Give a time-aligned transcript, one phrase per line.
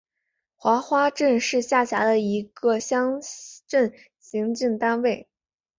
[0.55, 3.19] 黄花镇是下辖的一个乡
[3.67, 5.29] 镇级行政单位。